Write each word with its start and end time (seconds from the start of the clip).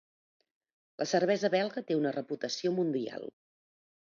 La 1.01 1.05
cervesa 1.11 1.51
belga 1.57 1.83
té 1.91 1.99
una 2.01 2.15
reputació 2.17 2.73
mundial. 2.79 3.29